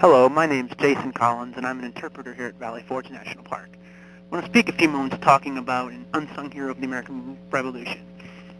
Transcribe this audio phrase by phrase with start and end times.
[0.00, 3.42] Hello, my name is Jason Collins, and I'm an interpreter here at Valley Forge National
[3.42, 3.68] Park.
[3.72, 7.36] I want to speak a few moments talking about an unsung hero of the American
[7.50, 8.06] Revolution.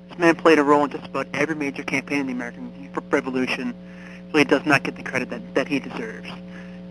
[0.09, 3.73] This man played a role in just about every major campaign in the American Revolution,
[4.33, 6.29] so he does not get the credit that, that he deserves.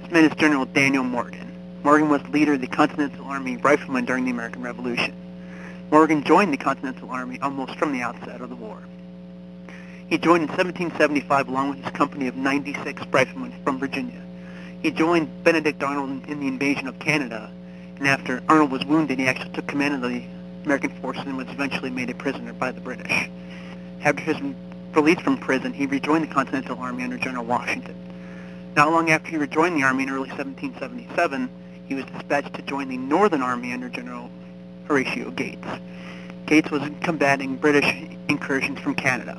[0.01, 1.51] This man is General Daniel Morgan.
[1.83, 5.13] Morgan was leader of the Continental Army Riflemen during the American Revolution.
[5.91, 8.81] Morgan joined the Continental Army almost from the outset of the war.
[10.09, 14.23] He joined in 1775 along with his company of 96 riflemen from Virginia.
[14.87, 17.51] He joined Benedict Arnold in the invasion of Canada,
[17.97, 20.23] and after Arnold was wounded, he actually took command of the
[20.63, 23.29] American forces and was eventually made a prisoner by the British.
[24.01, 24.37] After his
[24.93, 27.97] release from prison, he rejoined the Continental Army under General Washington.
[28.77, 31.49] Not long after he rejoined the Army in early 1777,
[31.85, 34.31] he was dispatched to join the Northern Army under General
[34.85, 35.67] Horatio Gates.
[36.45, 37.93] Gates was combating British
[38.29, 39.37] incursions from Canada.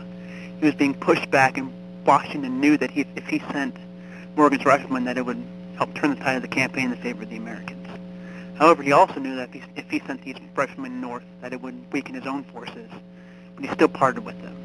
[0.60, 1.72] He was being pushed back, and
[2.04, 3.74] Washington knew that he, if he sent
[4.36, 5.42] Morgan's riflemen that it would
[5.76, 7.86] help turn the tide of the campaign in favor of the Americans.
[8.58, 11.62] However, he also knew that if he, if he sent these riflemen north, that it
[11.62, 12.90] would weaken his own forces,
[13.54, 14.56] but he still parted with them.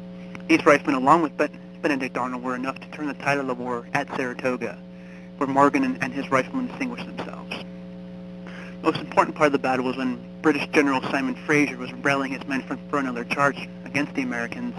[0.48, 1.32] These riflemen, along with
[1.80, 4.76] Benedict Arnold, were enough to turn the tide of the war at Saratoga,
[5.36, 7.56] where Morgan and, and his riflemen distinguished themselves.
[8.80, 12.32] The most important part of the battle was when British General Simon Fraser was rallying
[12.32, 14.74] his men for, for another charge against the Americans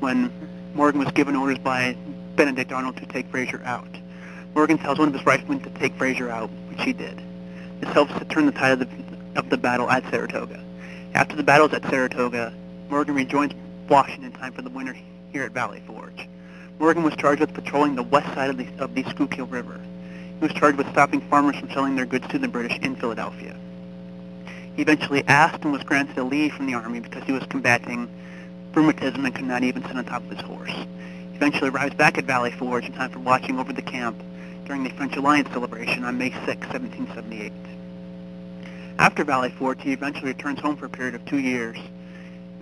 [0.00, 0.32] when
[0.74, 1.96] Morgan was given orders by
[2.36, 3.93] Benedict Arnold to take Fraser out.
[4.54, 7.20] Morgan tells one of his riflemen to take Fraser out, which he did.
[7.80, 8.86] This helps to turn the tide of the,
[9.38, 10.62] of the battle at Saratoga.
[11.12, 12.54] After the battles at Saratoga,
[12.88, 13.52] Morgan rejoins
[13.88, 14.96] Washington in time for the winter
[15.32, 16.28] here at Valley Forge.
[16.78, 19.80] Morgan was charged with patrolling the west side of the, of the Schuylkill River.
[20.38, 23.56] He was charged with stopping farmers from selling their goods to the British in Philadelphia.
[24.76, 28.08] He eventually asked and was granted a leave from the army because he was combating
[28.72, 30.70] rheumatism and could not even sit on top of his horse.
[30.70, 34.20] He eventually arrives back at Valley Forge in time for watching over the camp
[34.64, 37.52] during the French Alliance celebration on May 6, 1778.
[38.98, 41.76] After Valley Forge, he eventually returns home for a period of two years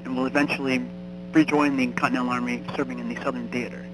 [0.04, 0.84] and will eventually
[1.32, 3.84] rejoin the Continental Army serving in the Southern Theater.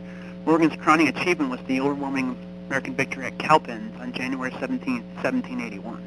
[0.47, 2.37] Morgan's crowning achievement was the overwhelming
[2.67, 6.03] American victory at Cowpens on January 17, 1781.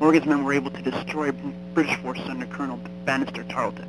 [0.00, 1.30] Morgan's men were able to destroy
[1.74, 3.88] British forces under Colonel Banastre Tarleton.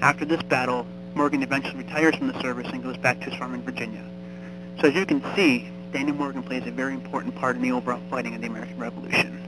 [0.00, 3.54] After this battle, Morgan eventually retires from the service and goes back to his farm
[3.54, 4.04] in Virginia.
[4.80, 8.02] So as you can see, Daniel Morgan plays a very important part in the overall
[8.10, 9.43] fighting of the American Revolution.